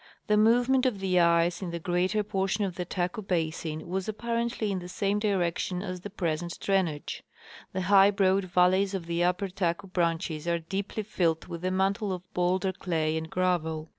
[0.25, 4.09] The movement of the ice in the greater por tion of the Taku basin was
[4.09, 7.21] apparently in the same direction as the present drainage.
[7.71, 12.11] The high broad valleys of the upper Taku branches are deeply filled with a mantle
[12.13, 13.89] of bowlder clay and gravel.